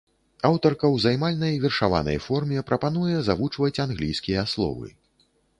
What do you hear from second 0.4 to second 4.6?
Аўтарка ў займальнай вершаванай форме прапануе завучваць англійскія